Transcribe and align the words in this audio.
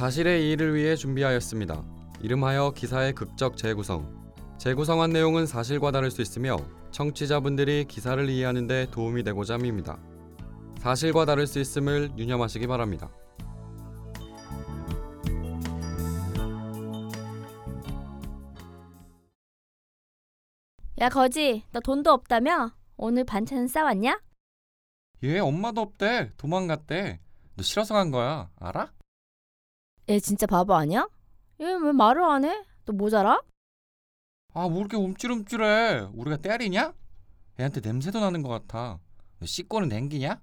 사실의 0.00 0.46
이의를 0.46 0.74
위해 0.74 0.96
준비하였습니다. 0.96 1.84
이름하여 2.22 2.70
기사의 2.74 3.12
극적 3.12 3.58
재구성. 3.58 4.32
재구성한 4.56 5.10
내용은 5.10 5.44
사실과 5.44 5.90
다를 5.90 6.10
수 6.10 6.22
있으며 6.22 6.56
청취자분들이 6.90 7.84
기사를 7.84 8.26
이해하는 8.30 8.66
데 8.66 8.86
도움이 8.90 9.24
되고자 9.24 9.54
합니다. 9.56 9.98
사실과 10.78 11.26
다를 11.26 11.46
수 11.46 11.60
있음을 11.60 12.12
유념하시기 12.16 12.66
바랍니다. 12.66 13.10
야 20.98 21.10
거지 21.10 21.62
너 21.72 21.80
돈도 21.80 22.10
없다며? 22.10 22.72
오늘 22.96 23.24
반찬 23.24 23.68
싸왔냐? 23.68 24.18
얘 25.24 25.38
엄마도 25.40 25.82
없대. 25.82 26.32
도망갔대. 26.38 27.20
너 27.54 27.62
싫어서 27.62 27.92
간 27.92 28.10
거야. 28.10 28.48
알아? 28.58 28.92
얘 30.10 30.18
진짜 30.20 30.46
바보 30.46 30.74
아니야? 30.74 31.08
얘 31.60 31.64
왜 31.66 31.92
말을 31.92 32.22
안 32.24 32.44
해? 32.44 32.64
너 32.84 32.92
모자라? 32.92 33.40
아, 34.54 34.68
뭐 34.68 34.80
이렇게 34.80 34.96
움찔움찔해. 34.96 36.08
우리가 36.14 36.36
때리냐? 36.38 36.92
애한테 37.58 37.80
냄새도 37.80 38.18
나는 38.20 38.42
것 38.42 38.48
같아. 38.48 38.98
너 39.38 39.46
씻고는 39.46 39.88
댕기냐? 39.88 40.40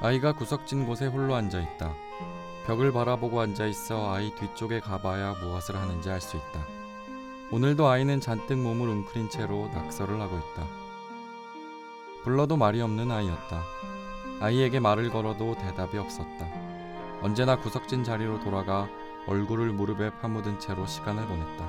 아이가 0.00 0.32
구석진 0.32 0.86
곳에 0.86 1.06
홀로 1.06 1.34
앉아 1.34 1.60
있다. 1.60 1.94
벽을 2.66 2.92
바라보고 2.92 3.40
앉아 3.40 3.66
있어 3.66 4.12
아이 4.12 4.34
뒤쪽에 4.36 4.80
가봐야 4.80 5.34
무엇을 5.40 5.76
하는지 5.76 6.10
알 6.10 6.20
수 6.20 6.36
있다. 6.36 6.64
오늘도 7.50 7.86
아이는 7.86 8.20
잔뜩 8.20 8.58
몸을 8.58 8.88
웅크린 8.88 9.30
채로 9.30 9.68
낙서를 9.68 10.20
하고 10.20 10.36
있다. 10.38 10.81
불러도 12.24 12.56
말이 12.56 12.80
없는 12.80 13.10
아이였다. 13.10 13.62
아이에게 14.40 14.78
말을 14.78 15.10
걸어도 15.10 15.56
대답이 15.56 15.98
없었다. 15.98 16.46
언제나 17.20 17.56
구석진 17.56 18.04
자리로 18.04 18.40
돌아가 18.40 18.88
얼굴을 19.26 19.72
무릎에 19.72 20.10
파묻은 20.20 20.60
채로 20.60 20.86
시간을 20.86 21.26
보냈다. 21.26 21.64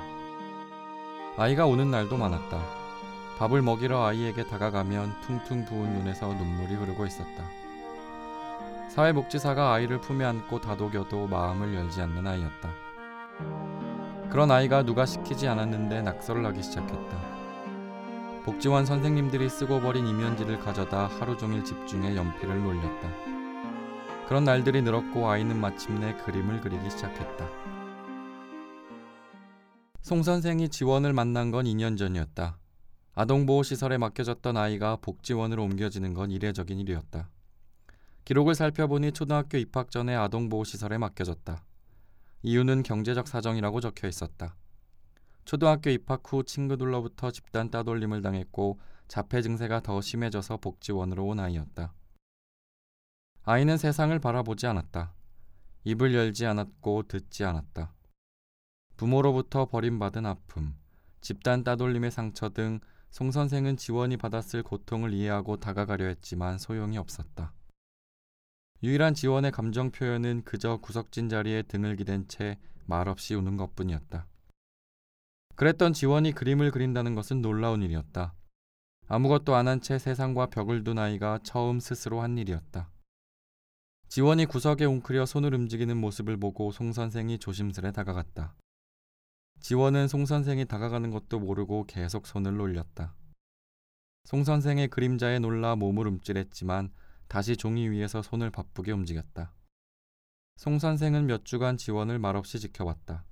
아이가 1.38 1.66
우는 1.66 1.90
날도 1.90 2.18
많았다. 2.18 2.59
밥을 3.40 3.64
먹이러 3.64 4.06
아이에게 4.06 4.46
다가가면 4.46 5.22
퉁퉁 5.22 5.66
부은 5.66 5.94
눈에서 5.94 6.28
눈물이 6.28 6.76
흐르고 6.76 7.06
있었다. 7.08 7.44
사회복지사가 8.90 9.74
아이를 9.74 10.00
품에 10.00 10.24
안고 10.24 10.62
다독여도 10.62 11.28
마음을 11.28 11.74
열지 11.74 12.00
않는 12.02 12.28
아이였다. 12.28 12.70
그런 14.30 14.52
아이가 14.52 14.84
누가 14.84 15.08
시키지 15.08 15.48
않았는데 15.48 16.04
낙서를 16.04 16.46
하기 16.46 16.62
시작했다. 16.62 17.33
복지원 18.46 18.86
선생님들이 18.86 19.50
쓰고 19.50 19.80
버린 19.80 20.06
이면지를 20.06 20.60
가져다 20.60 21.08
하루 21.08 21.38
종일 21.38 21.64
집중해 21.64 22.14
연필을 22.18 22.62
놀렸다. 22.62 23.10
그런 24.28 24.44
날들이 24.44 24.82
늘었고 24.82 25.30
아이는 25.30 25.60
마침내 25.62 26.14
그림을 26.18 26.60
그리기 26.60 26.90
시작했다. 26.90 27.50
송 30.02 30.24
선생이 30.24 30.68
지원을 30.68 31.14
만난 31.14 31.52
건 31.52 31.64
2년 31.64 31.98
전이었다. 31.98 32.58
아동보호시설에 33.16 33.98
맡겨졌던 33.98 34.58
아이가 34.58 34.98
복지원으로 34.98 35.64
옮겨지는 35.64 36.14
건 36.14 36.30
이례적인 36.30 36.78
일이었다. 36.80 37.30
기록을 38.26 38.56
살펴보니 38.56 39.14
초등학교 39.14 39.58
입학 39.58 39.90
전에 39.90 40.16
아동보호시설에 40.16 40.98
맡겨졌다. 40.98 41.64
이유는 42.42 42.84
경제적 42.84 43.30
사정이라고 43.30 43.80
적혀 43.80 44.10
있었다. 44.10 44.56
초등학교 45.46 45.90
입학 45.90 46.24
후 46.26 46.44
친구들로부터 46.44 47.32
집단 47.32 47.70
따돌림을 47.70 48.22
당했고 48.22 48.80
자폐 49.08 49.42
증세가 49.42 49.82
더 49.82 50.02
심해져서 50.02 50.58
복지원으로 50.58 51.26
온 51.26 51.40
아이였다. 51.40 51.94
아이는 53.44 53.78
세상을 53.78 54.18
바라보지 54.20 54.68
않았다. 54.68 55.14
입을 55.84 56.14
열지 56.14 56.46
않았고 56.46 57.03
듣지 57.03 57.44
않았다. 57.44 57.94
부모로부터 58.96 59.66
버림받은 59.66 60.26
아픔, 60.26 60.76
집단 61.22 61.64
따돌림의 61.64 62.12
상처 62.12 62.50
등 62.50 62.80
송 63.14 63.30
선생은 63.30 63.78
지원이 63.78 64.18
받았을 64.18 64.64
고통을 64.64 65.14
이해하고 65.14 65.58
다가가려 65.58 66.06
했지만 66.06 66.58
소용이 66.58 66.98
없었다. 66.98 67.53
유일한 68.82 69.14
지원의 69.14 69.52
감정 69.52 69.92
표현은 69.92 70.42
그저 70.46 70.78
구석진 70.78 71.30
자리에 71.30 71.62
등을 71.62 71.96
기댄 71.96 72.28
채 72.28 72.58
말없이 72.88 73.36
우는 73.36 73.56
것뿐이었다. 73.56 74.26
그랬던 75.56 75.94
지원이 75.94 76.31
그림을 76.31 76.72
그린다는 76.72 77.16
것은 77.16 77.41
놀라운 77.41 77.84
일이었다. 77.84 78.34
아무것도 79.08 79.56
안 79.56 79.68
한 79.68 79.81
채 79.81 80.00
세상과 80.00 80.47
벽을 80.47 80.84
둔 80.84 80.97
아이가 80.97 81.40
처음 81.44 81.80
스스로 81.80 82.22
한 82.22 82.38
일이었다. 82.38 82.90
지원이 84.08 84.46
구석에 84.46 84.86
웅크려 84.86 85.25
손을 85.25 85.53
움직이는 85.53 85.97
모습을 85.97 86.38
보고 86.38 86.72
송 86.72 86.94
선생이 86.94 87.40
조심스레 87.40 87.91
다가갔다. 87.91 88.56
지원은 89.59 90.08
송 90.08 90.25
선생이 90.25 90.66
다가가는 90.66 91.09
것도 91.12 91.40
모르고 91.40 91.85
계속 91.85 92.28
손을 92.28 92.58
놀렸다. 92.58 93.16
송 94.25 94.44
선생의 94.44 94.88
그림자에 94.90 95.40
놀라 95.40 95.75
몸을 95.75 96.08
움찔했지만 96.08 96.91
다시 97.28 97.58
종이 97.58 97.88
위에서 97.90 98.22
손을 98.22 98.50
바쁘게 98.52 98.91
움직였다. 98.91 99.53
송 100.58 100.80
선생은 100.80 101.25
몇 101.25 101.46
주간 101.46 101.78
지원을 101.78 102.20
말없이 102.20 102.59
지켜봤다. 102.59 103.25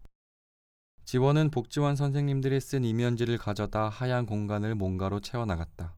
지원은 1.06 1.52
복지원 1.52 1.96
선생님들이 1.96 2.62
쓴 2.62 2.86
이면지를 2.86 3.38
가져다 3.38 3.90
하얀 3.90 4.26
공간을 4.26 4.76
뭔가로 4.76 5.20
채워나갔다. 5.20 5.96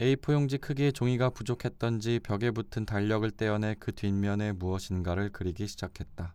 A4 0.00 0.32
용지 0.32 0.58
크기의 0.58 0.92
종이가 0.92 1.30
부족했던지 1.30 2.20
벽에 2.22 2.50
붙은 2.50 2.84
달력을 2.84 3.30
떼어내 3.30 3.76
그 3.78 3.94
뒷면에 3.94 4.52
무엇인가를 4.52 5.30
그리기 5.30 5.66
시작했다. 5.66 6.34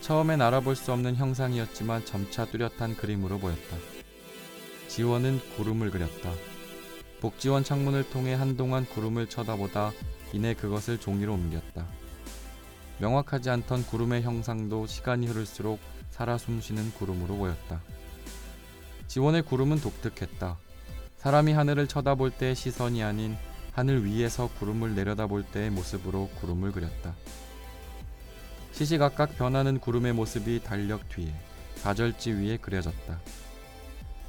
처음엔 0.00 0.42
알아볼 0.42 0.76
수 0.76 0.92
없는 0.92 1.16
형상이었지만 1.16 2.04
점차 2.04 2.44
뚜렷한 2.44 2.96
그림으로 2.96 3.38
보였다. 3.38 3.76
지원은 4.88 5.40
구름을 5.56 5.90
그렸다. 5.90 6.30
복지원 7.20 7.64
창문을 7.64 8.10
통해 8.10 8.34
한동안 8.34 8.84
구름을 8.84 9.28
쳐다보다 9.28 9.92
이내 10.34 10.52
그것을 10.52 10.98
종이로 11.00 11.32
옮겼다. 11.32 11.88
명확하지 13.04 13.50
않던 13.50 13.84
구름의 13.84 14.22
형상도 14.22 14.86
시간이 14.86 15.26
흐를수록 15.26 15.78
살아 16.08 16.38
숨쉬는 16.38 16.92
구름으로 16.94 17.36
보였다. 17.36 17.82
지원의 19.08 19.42
구름은 19.42 19.82
독특했다. 19.82 20.56
사람이 21.18 21.52
하늘을 21.52 21.86
쳐다볼 21.86 22.30
때의 22.30 22.54
시선이 22.54 23.02
아닌 23.02 23.36
하늘 23.72 24.06
위에서 24.06 24.48
구름을 24.58 24.94
내려다볼 24.94 25.44
때의 25.44 25.68
모습으로 25.68 26.30
구름을 26.40 26.72
그렸다. 26.72 27.14
시시각각 28.72 29.36
변하는 29.36 29.80
구름의 29.80 30.14
모습이 30.14 30.62
달력 30.64 31.06
뒤에 31.10 31.30
사절지 31.76 32.32
위에 32.32 32.56
그려졌다. 32.56 33.20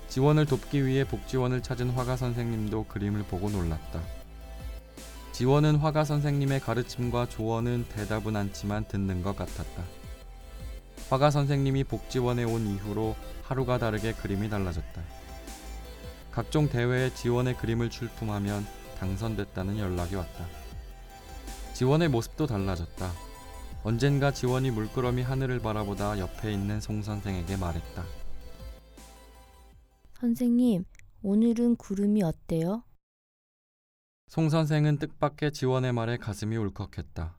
지원을 0.09 0.45
돕기 0.45 0.85
위해 0.85 1.05
복지원을 1.05 1.63
찾은 1.63 1.91
화가 1.91 2.17
선생님도 2.17 2.87
그림을 2.87 3.23
보고 3.23 3.49
놀랐다. 3.49 4.24
지원은 5.35 5.75
화가 5.75 6.05
선생님의 6.05 6.61
가르침과 6.61 7.27
조언은 7.27 7.87
대답은 7.89 8.37
않지만 8.37 8.87
듣는 8.87 9.21
것 9.21 9.35
같았다. 9.35 9.83
화가 11.09 11.29
선생님이 11.29 11.83
복지원에 11.83 12.45
온 12.45 12.65
이후로 12.65 13.17
하루가 13.43 13.77
다르게 13.77 14.13
그림이 14.13 14.49
달라졌다. 14.49 15.01
각종 16.31 16.69
대회에 16.69 17.13
지원의 17.13 17.57
그림을 17.57 17.89
출품하면 17.89 18.65
당선됐다는 18.97 19.77
연락이 19.77 20.15
왔다. 20.15 20.45
지원의 21.73 22.07
모습도 22.07 22.47
달라졌다. 22.47 23.11
언젠가 23.83 24.31
지원이 24.31 24.71
물끄러미 24.71 25.21
하늘을 25.21 25.59
바라보다 25.59 26.17
옆에 26.17 26.53
있는 26.53 26.79
송 26.79 27.01
선생에게 27.01 27.57
말했다. 27.57 28.05
선생님 30.13 30.85
오늘은 31.23 31.75
구름이 31.75 32.23
어때요? 32.23 32.83
송 34.27 34.49
선생은 34.49 34.97
뜻밖의 34.97 35.53
지원의 35.53 35.93
말에 35.93 36.17
가슴이 36.17 36.57
울컥했다. 36.57 37.37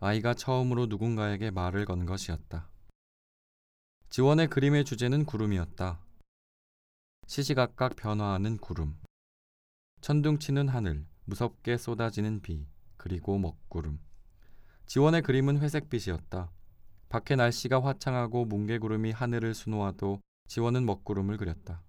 아이가 0.00 0.34
처음으로 0.34 0.86
누군가에게 0.86 1.50
말을 1.50 1.84
건 1.84 2.06
것이었다. 2.06 2.68
지원의 4.08 4.48
그림의 4.48 4.84
주제는 4.84 5.26
구름이었다. 5.26 6.00
시시각각 7.26 7.96
변화하는 7.96 8.56
구름. 8.56 8.96
천둥치는 10.00 10.68
하늘, 10.68 11.04
무섭게 11.24 11.76
쏟아지는 11.76 12.40
비, 12.40 12.66
그리고 12.96 13.36
먹구름. 13.36 14.00
지원의 14.86 15.22
그림은 15.22 15.58
회색빛이었다. 15.58 16.50
밖에 17.10 17.36
날씨가 17.36 17.82
화창하고 17.82 18.46
뭉게구름이 18.46 19.10
하늘을 19.10 19.54
수놓아도 19.54 20.22
지원은 20.46 20.86
먹구름을 20.86 21.36
그렸다. 21.36 21.82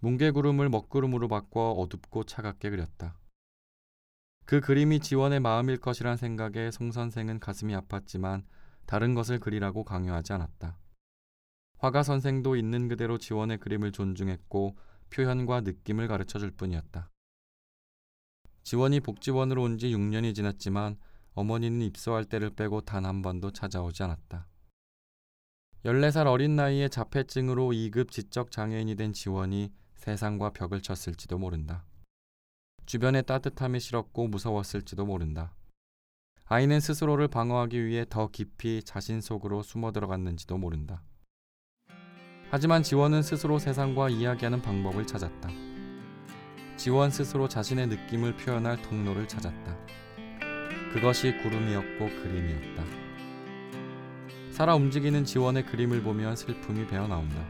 뭉게구름을 0.00 0.68
먹구름으로 0.70 1.28
바꿔 1.28 1.72
어둡고 1.72 2.24
차갑게 2.24 2.70
그렸다. 2.70 3.18
그 4.44 4.60
그림이 4.60 5.00
지원의 5.00 5.40
마음일 5.40 5.78
것이란 5.78 6.16
생각에 6.16 6.70
송 6.70 6.92
선생은 6.92 7.40
가슴이 7.40 7.74
아팠지만 7.74 8.44
다른 8.86 9.14
것을 9.14 9.40
그리라고 9.40 9.84
강요하지 9.84 10.34
않았다. 10.34 10.78
화가 11.78 12.02
선생도 12.02 12.56
있는 12.56 12.88
그대로 12.88 13.16
지원의 13.18 13.58
그림을 13.58 13.92
존중했고 13.92 14.76
표현과 15.10 15.62
느낌을 15.62 16.08
가르쳐 16.08 16.38
줄 16.38 16.50
뿐이었다. 16.50 17.10
지원이 18.62 19.00
복지원으로 19.00 19.62
온 19.62 19.78
지 19.78 19.88
6년이 19.94 20.34
지났지만 20.34 20.96
어머니는 21.34 21.82
입소할 21.82 22.24
때를 22.24 22.50
빼고 22.50 22.82
단 22.82 23.04
한 23.06 23.22
번도 23.22 23.50
찾아오지 23.50 24.02
않았다. 24.02 24.46
14살 25.84 26.26
어린 26.26 26.56
나이에 26.56 26.88
자폐증으로 26.88 27.70
2급 27.72 28.10
지적 28.10 28.50
장애인이 28.50 28.94
된 28.96 29.12
지원이 29.12 29.72
세상과 29.96 30.50
벽을 30.50 30.80
쳤을지도 30.80 31.38
모른다. 31.38 31.84
주변의 32.86 33.22
따뜻함이 33.24 33.80
싫었고 33.80 34.28
무서웠을지도 34.28 35.06
모른다. 35.06 35.54
아이는 36.46 36.80
스스로를 36.80 37.28
방어하기 37.28 37.86
위해 37.86 38.04
더 38.08 38.28
깊이 38.28 38.82
자신 38.82 39.20
속으로 39.20 39.62
숨어 39.62 39.92
들어갔는지도 39.92 40.58
모른다. 40.58 41.02
하지만 42.50 42.82
지원은 42.82 43.22
스스로 43.22 43.58
세상과 43.58 44.10
이야기하는 44.10 44.60
방법을 44.60 45.06
찾았다. 45.06 45.48
지원 46.76 47.10
스스로 47.10 47.48
자신의 47.48 47.86
느낌을 47.86 48.36
표현할 48.36 48.82
통로를 48.82 49.26
찾았다. 49.26 49.78
그것이 50.92 51.38
구름이었고 51.38 51.98
그림이었다. 51.98 52.84
살아 54.52 54.76
움직이는 54.76 55.24
지원의 55.24 55.66
그림을 55.66 56.02
보면 56.02 56.36
슬픔이 56.36 56.86
배어 56.86 57.08
나온다. 57.08 57.44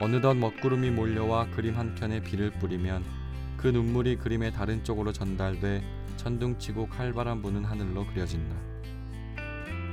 어느덧 0.00 0.34
먹구름이 0.34 0.90
몰려와 0.90 1.50
그림 1.50 1.76
한 1.76 1.94
켠에 1.94 2.22
비를 2.22 2.50
뿌리면 2.50 3.17
그 3.58 3.66
눈물이 3.66 4.16
그림의 4.16 4.52
다른 4.52 4.84
쪽으로 4.84 5.12
전달돼 5.12 5.82
천둥치고 6.16 6.88
칼바람 6.88 7.42
부는 7.42 7.64
하늘로 7.64 8.06
그려진다. 8.06 8.56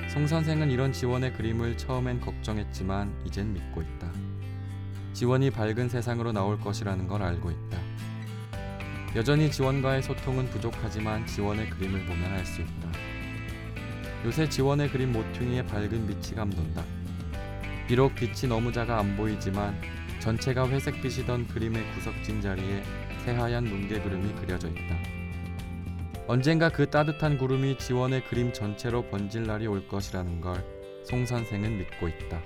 송 0.08 0.28
선생은 0.28 0.70
이런 0.70 0.94
지원의 0.94 1.34
그림을 1.34 1.76
처음엔 1.76 2.22
걱정했지만 2.22 3.12
이젠 3.26 3.54
믿고 3.54 3.82
있다. 3.82 4.12
지원이 5.14 5.50
밝은 5.50 5.90
세상으로 5.90 6.32
나올 6.32 6.60
것이라는 6.60 7.08
걸 7.08 7.24
알고 7.24 7.50
있다. 7.50 7.78
여전히 9.16 9.50
지원과의 9.50 10.04
소통은 10.04 10.46
부족하지만 10.52 11.26
지원의 11.26 11.72
그림을 11.72 12.06
보면 12.06 12.34
알 12.34 12.46
수 12.46 12.62
있다. 12.62 12.92
요새 14.26 14.48
지원의 14.48 14.92
그림 14.92 15.12
모퉁이에 15.12 15.66
밝은 15.66 16.06
빛이 16.08 16.36
감돈다. 16.36 16.84
비록 17.88 18.14
빛이 18.14 18.48
너무 18.48 18.72
작아 18.72 19.00
안 19.00 19.16
보이지만 19.18 19.76
전체가 20.20 20.68
회색빛이던 20.70 21.48
그림의 21.48 21.94
구석진 21.94 22.42
자리에 22.42 22.84
새하얀 23.26 23.66
뭉게 23.66 24.00
구름이 24.02 24.34
그려져 24.36 24.70
있다. 24.70 24.98
언젠가 26.28 26.70
그 26.70 26.90
따뜻한 26.90 27.38
구름이 27.38 27.78
지원의 27.78 28.26
그림 28.26 28.54
전체로 28.54 29.04
번질 29.10 29.44
날이 29.44 29.68
올 29.68 29.88
것이라는 29.88 30.42
걸 30.42 30.76
송 31.06 31.24
선생은 31.24 31.78
믿고 31.78 32.08
있다. 32.08 32.42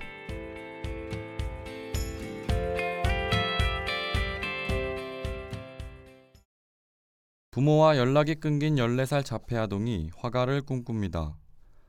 부모와 7.52 7.98
연락이 7.98 8.36
끊긴 8.36 8.76
14살 8.76 9.24
자폐 9.26 9.58
아동이 9.58 10.12
화가를 10.18 10.62
꿈꿉니다. 10.62 11.36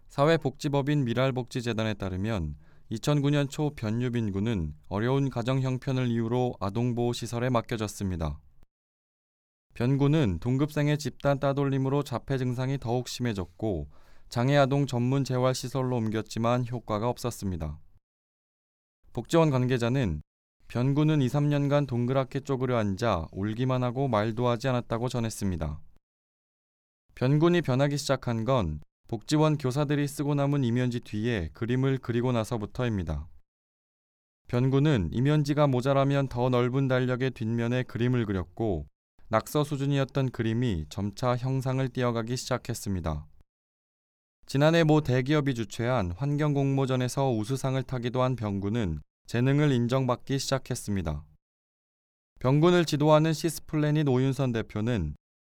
사회복지법인 0.09 1.05
미랄복지재단에 1.05 1.95
따르면 1.95 2.57
2009년 2.93 3.51
초 3.51 3.71
변유빈 3.71 4.33
군은 4.33 4.75
어려운 4.89 5.29
가정 5.29 5.61
형편을 5.61 6.09
이유로 6.09 6.55
아동보호시설에 6.61 7.51
맡겨졌습니다. 7.51 8.39
변군은 9.75 10.39
동급생의 10.41 10.99
집단 10.99 11.39
따돌림으로 11.39 12.03
자폐 12.03 12.39
증상이 12.39 12.79
더욱 12.79 13.09
심해졌고 13.09 13.89
장애 14.29 14.57
아동 14.57 14.87
전문 14.87 15.25
재활 15.25 15.55
시설로 15.55 15.97
옮겼지만 15.97 16.67
효과가 16.71 17.09
없었습니다. 17.09 17.79
복지원 19.13 19.51
관계자는 19.51 20.23
변군은 20.69 21.21
2, 21.21 21.27
3년간 21.27 21.89
동그랗게 21.89 22.41
쪼그려 22.41 22.77
앉아 22.77 23.27
울기만 23.33 23.83
하고 23.83 24.07
말도 24.07 24.47
하지 24.47 24.69
않았다고 24.69 25.09
전했습니다. 25.09 25.81
변군이 27.17 27.61
변하기 27.61 27.97
시작한 27.97 28.45
건 28.45 28.81
복지원 29.09 29.59
교사들이 29.59 30.07
쓰고 30.07 30.37
남은 30.37 30.63
이면지 30.63 31.01
뒤에 31.01 31.51
그림을 31.55 31.99
그리고 31.99 32.31
나서부터입니다. 32.31 33.27
변군은 34.47 35.11
이면지가 35.13 35.67
모자라면 35.67 36.29
더 36.29 36.49
넓은 36.49 36.87
달력의 36.87 37.33
뒷면에 37.33 37.83
그림을 37.83 38.27
그렸고 38.27 38.87
낙서 39.33 39.63
수준이었던 39.63 40.31
그림이 40.31 40.87
점차 40.89 41.37
형상을 41.37 41.89
띄어가기 41.89 42.37
시작했습니다. 42.37 43.29
지난해 44.47 44.83
모 44.83 45.03
대기업이 45.03 45.55
주최한 45.55 46.11
환경 46.17 46.53
공모전에서 46.53 47.31
우수상을 47.31 47.81
타기도 47.85 48.23
한 48.23 48.35
병군은 48.35 49.01
재능을 49.29 49.71
인정받기 49.71 50.41
시작했습니다. 50.41 51.23
병군을 52.41 52.85
지도하는 52.85 53.33
시스플래닛 53.33 54.09
오윤선 54.09 54.51
대표는 54.51 55.15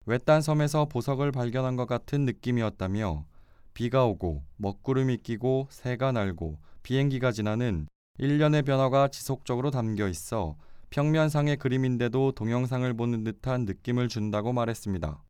외딴 0.06 0.42
섬에서 0.42 0.88
보석을 0.90 1.32
발견한 1.32 1.78
것 1.78 1.86
같은 1.86 2.26
느낌이었다며 2.26 3.26
비가 3.74 4.04
오고 4.04 4.44
먹구름이 4.58 5.20
끼고 5.20 5.70
새가 5.70 6.12
날고 6.12 6.60
비행기가 6.84 7.32
지나는 7.32 7.88
일련의 8.18 8.64
변화가 8.64 9.08
지속적으로 9.08 9.72
담겨 9.72 10.10
있어 10.10 10.58
평면상의 10.92 11.56
그림인데도 11.56 12.34
동영상을 12.34 12.94
보는 12.94 13.24
듯한 13.24 13.66
느낌을 13.66 14.10
준다고 14.10 14.52
말했습니다. 14.52 15.24